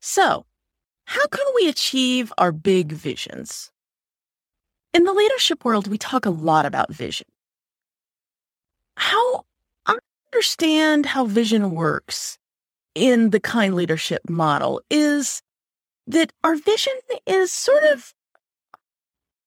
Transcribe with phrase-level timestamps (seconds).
[0.00, 0.46] So,
[1.04, 3.70] how can we achieve our big visions?
[4.94, 7.26] In the leadership world, we talk a lot about vision.
[8.96, 9.44] How
[9.86, 9.98] I
[10.32, 12.38] understand how vision works
[12.94, 15.42] in the kind leadership model is
[16.06, 16.94] that our vision
[17.26, 18.14] is sort of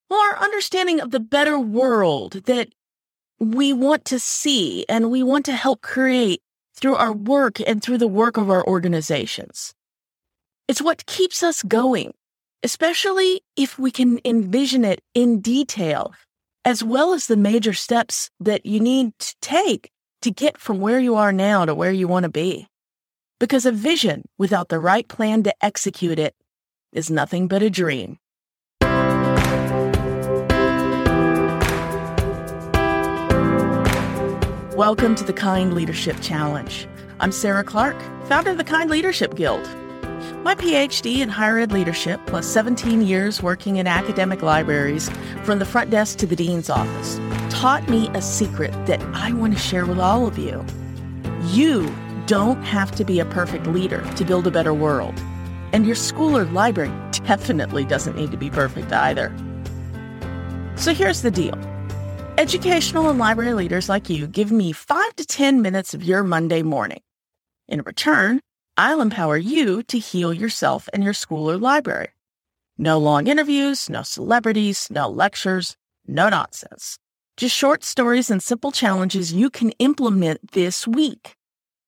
[0.10, 2.70] well, our understanding of the better world that
[3.40, 6.42] we want to see and we want to help create
[6.76, 9.74] through our work and through the work of our organizations.
[10.70, 12.14] It's what keeps us going,
[12.64, 16.14] especially if we can envision it in detail,
[16.64, 21.02] as well as the major steps that you need to take to get from where
[21.02, 22.70] you are now to where you want to be.
[23.42, 26.34] Because a vision without the right plan to execute it
[26.94, 28.18] is nothing but a dream.
[34.78, 36.88] Welcome to the Kind Leadership Challenge.
[37.20, 37.98] I'm Sarah Clark,
[38.30, 39.68] founder of the Kind Leadership Guild.
[40.44, 45.10] My PhD in higher ed leadership, plus 17 years working in academic libraries
[45.46, 47.18] from the front desk to the dean's office,
[47.50, 50.66] taught me a secret that I want to share with all of you.
[51.46, 51.90] You
[52.26, 55.18] don't have to be a perfect leader to build a better world.
[55.72, 56.92] And your school or library
[57.26, 59.34] definitely doesn't need to be perfect either.
[60.76, 61.58] So here's the deal.
[62.38, 66.64] Educational and library leaders like you give me five to 10 minutes of your Monday
[66.64, 67.00] morning.
[67.70, 68.42] In return,
[68.78, 72.10] I'll empower you to heal yourself and your school or library.
[72.78, 76.98] No long interviews, no celebrities, no lectures, no nonsense.
[77.38, 81.36] Just short stories and simple challenges you can implement this week.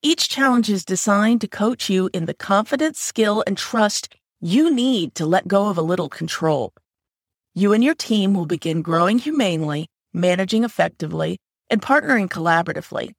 [0.01, 5.15] Each challenge is designed to coach you in the confidence, skill, and trust you need
[5.15, 6.73] to let go of a little control.
[7.53, 11.37] You and your team will begin growing humanely managing effectively,
[11.69, 13.11] and partnering collaboratively.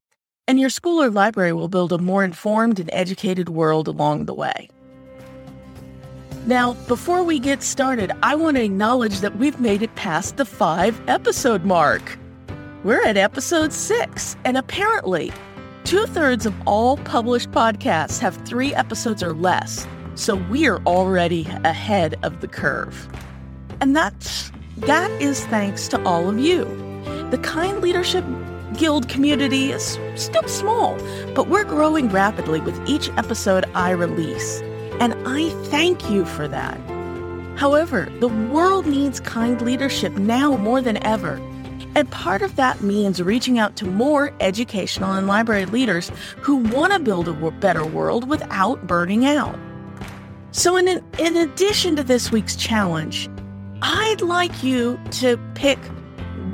[0.48, 4.34] And your school or library will build a more informed and educated world along the
[4.34, 4.69] way.
[6.47, 10.44] Now, before we get started, I want to acknowledge that we've made it past the
[10.44, 12.16] five episode mark.
[12.84, 15.32] We're at episode six, and apparently,
[15.82, 19.88] two thirds of all published podcasts have three episodes or less.
[20.15, 23.09] So we're already ahead of the curve.
[23.81, 26.65] And that's that is thanks to all of you.
[27.31, 28.25] The Kind Leadership
[28.75, 30.99] Guild community is still small,
[31.34, 34.60] but we're growing rapidly with each episode I release.
[35.00, 36.81] And I thank you for that.
[37.56, 41.41] However, the world needs kind leadership now more than ever.
[41.94, 46.10] And part of that means reaching out to more educational and library leaders
[46.43, 49.59] who want to build a better world without burning out.
[50.50, 53.31] So, in, in addition to this week's challenge,
[53.81, 55.78] I'd like you to pick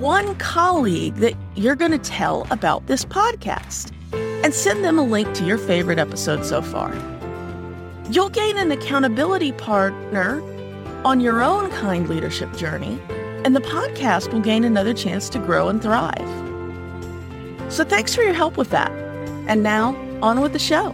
[0.03, 5.33] one colleague that you're going to tell about this podcast and send them a link
[5.33, 6.93] to your favorite episode so far.
[8.11, 10.43] You'll gain an accountability partner
[11.05, 13.01] on your own kind leadership journey,
[13.45, 16.19] and the podcast will gain another chance to grow and thrive.
[17.73, 18.91] So, thanks for your help with that.
[19.47, 20.93] And now, on with the show.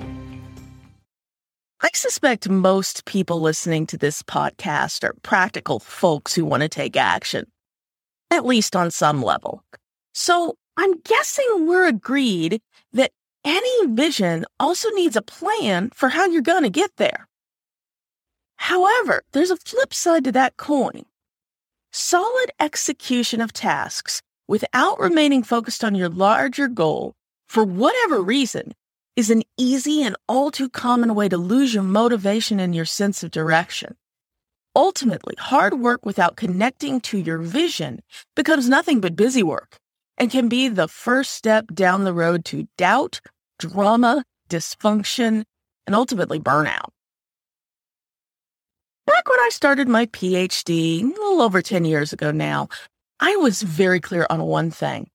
[1.81, 6.97] I suspect most people listening to this podcast are practical folks who want to take
[6.97, 7.47] action,
[8.31, 9.63] at least on some level.
[10.13, 12.61] So I'm guessing we're agreed
[12.93, 13.13] that
[13.45, 17.29] any vision also needs a plan for how you're going to get there.
[18.57, 21.05] However, there's a flip side to that coin.
[21.93, 27.15] Solid execution of tasks without remaining focused on your larger goal
[27.49, 28.73] for whatever reason
[29.17, 33.23] is an easy and all too common way to lose your motivation and your sense
[33.23, 33.97] of direction.
[34.79, 37.99] Ultimately, hard work without connecting to your vision
[38.37, 39.77] becomes nothing but busy work
[40.17, 43.21] and can be the first step down the road to doubt,
[43.59, 45.43] drama, dysfunction,
[45.85, 46.91] and ultimately burnout.
[49.05, 52.69] Back when I started my PhD, a little over 10 years ago now,
[53.19, 55.11] I was very clear on one thing.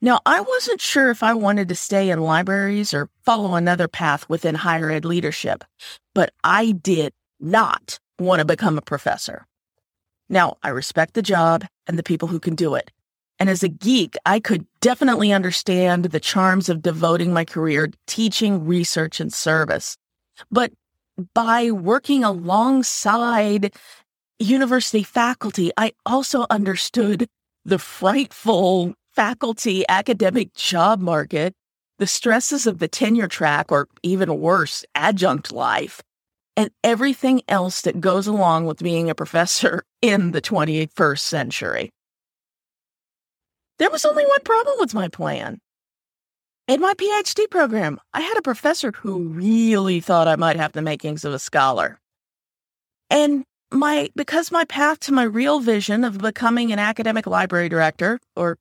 [0.00, 4.28] Now, I wasn't sure if I wanted to stay in libraries or follow another path
[4.28, 5.64] within higher ed leadership,
[6.14, 9.46] but I did not want to become a professor.
[10.28, 12.90] Now, I respect the job and the people who can do it.
[13.38, 17.98] And as a geek, I could definitely understand the charms of devoting my career to
[18.06, 19.96] teaching, research, and service.
[20.50, 20.72] But
[21.34, 23.74] by working alongside
[24.38, 27.28] university faculty, I also understood
[27.64, 31.54] the frightful faculty academic job market,
[31.98, 36.00] the stresses of the tenure track, or even worse, adjunct life,
[36.58, 41.90] and everything else that goes along with being a professor in the 21st century.
[43.78, 45.60] There was only one problem with my plan.
[46.66, 50.82] In my PhD program, I had a professor who really thought I might have the
[50.82, 52.00] makings of a scholar.
[53.08, 58.18] And my because my path to my real vision of becoming an academic library director
[58.34, 58.58] or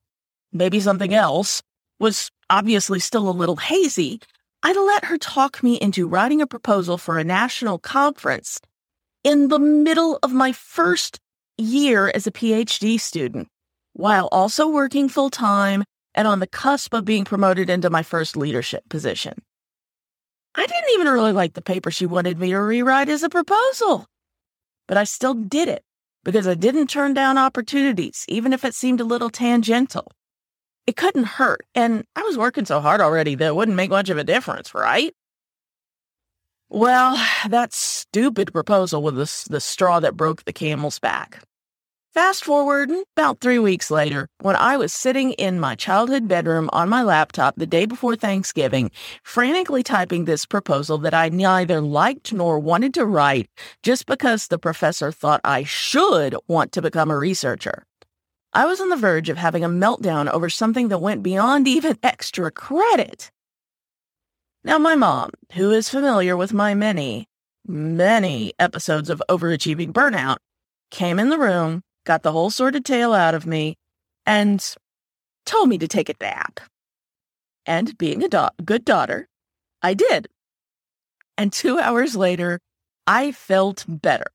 [0.53, 1.63] maybe something else
[1.99, 4.19] was obviously still a little hazy,
[4.63, 8.59] I let her talk me into writing a proposal for a national conference
[9.23, 11.19] in the middle of my first
[11.57, 13.47] year as a PhD student,
[13.93, 15.83] while also working full time
[16.15, 19.33] and on the cusp of being promoted into my first leadership position.
[20.55, 24.07] I didn't even really like the paper she wanted me to rewrite as a proposal,
[24.87, 25.83] but I still did it
[26.23, 30.11] because I didn't turn down opportunities, even if it seemed a little tangential.
[30.87, 34.09] It couldn't hurt, and I was working so hard already that it wouldn't make much
[34.09, 35.13] of a difference, right?
[36.69, 37.17] Well,
[37.49, 41.43] that stupid proposal was the, the straw that broke the camel's back.
[42.13, 46.89] Fast forward about three weeks later, when I was sitting in my childhood bedroom on
[46.89, 48.89] my laptop the day before Thanksgiving,
[49.23, 53.49] frantically typing this proposal that I neither liked nor wanted to write
[53.83, 57.83] just because the professor thought I should want to become a researcher.
[58.57, 61.97] I was on the verge of having a meltdown over something that went beyond even
[62.03, 63.31] extra credit.
[64.63, 67.27] Now, my mom, who is familiar with my many,
[67.67, 70.37] many episodes of overachieving burnout,
[70.89, 73.77] came in the room got the whole sordid tale out of me,
[74.25, 74.75] and
[75.45, 76.61] told me to take a nap.
[77.65, 79.27] And being a do- good daughter,
[79.83, 80.29] I did.
[81.37, 82.59] And two hours later,
[83.05, 84.31] I felt better.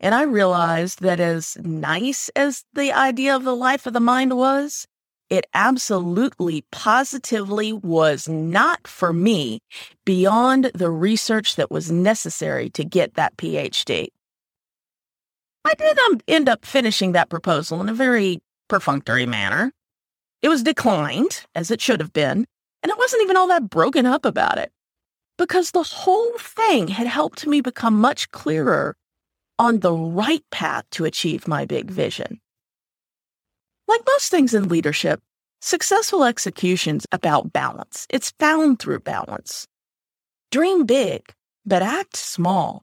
[0.00, 4.34] And I realized that as nice as the idea of the life of the mind
[4.34, 4.86] was,
[5.28, 9.60] it absolutely positively was not for me
[10.04, 14.08] beyond the research that was necessary to get that PhD.
[15.64, 19.70] I did um, end up finishing that proposal in a very perfunctory manner.
[20.40, 22.46] It was declined, as it should have been,
[22.82, 24.72] and I wasn't even all that broken up about it
[25.36, 28.96] because the whole thing had helped me become much clearer
[29.60, 31.94] on the right path to achieve my big mm-hmm.
[31.94, 32.40] vision.
[33.86, 35.20] Like most things in leadership,
[35.60, 38.06] successful execution's about balance.
[38.08, 39.66] It's found through balance.
[40.50, 41.22] Dream big,
[41.66, 42.82] but act small.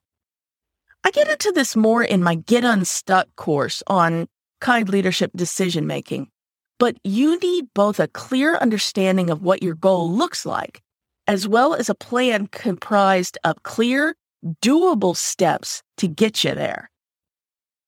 [1.03, 4.27] I get into this more in my Get Unstuck course on
[4.61, 6.29] kind leadership decision making.
[6.77, 10.81] But you need both a clear understanding of what your goal looks like,
[11.25, 14.15] as well as a plan comprised of clear,
[14.61, 16.89] doable steps to get you there.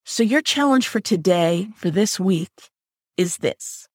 [0.06, 2.72] So, your challenge for today, for this week,
[3.18, 3.88] is this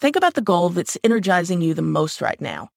[0.00, 2.68] think about the goal that's energizing you the most right now.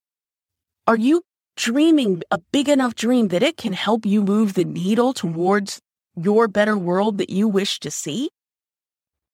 [0.87, 1.23] Are you
[1.57, 5.79] dreaming a big enough dream that it can help you move the needle towards
[6.15, 8.29] your better world that you wish to see?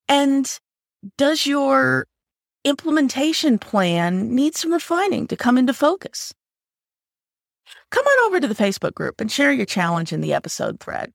[0.07, 0.49] And
[1.17, 2.05] does your
[2.63, 6.33] implementation plan need some refining to come into focus?
[7.91, 11.11] Come on over to the Facebook group and share your challenge in the episode thread.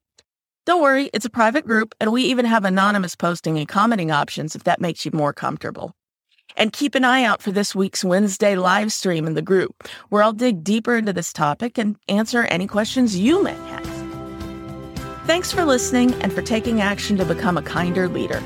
[0.66, 4.54] Don't worry, it's a private group, and we even have anonymous posting and commenting options
[4.54, 5.94] if that makes you more comfortable.
[6.56, 10.22] And keep an eye out for this week's Wednesday live stream in the group, where
[10.22, 13.86] I'll dig deeper into this topic and answer any questions you may have.
[15.26, 18.42] Thanks for listening and for taking action to become a kinder leader.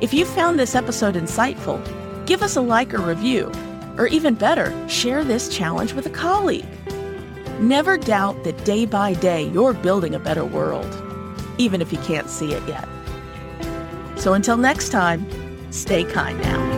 [0.00, 1.84] If you found this episode insightful,
[2.26, 3.50] give us a like or review,
[3.96, 6.66] or even better, share this challenge with a colleague.
[7.60, 10.86] Never doubt that day by day you're building a better world,
[11.58, 12.88] even if you can't see it yet.
[14.16, 15.26] So until next time,
[15.72, 16.77] stay kind now.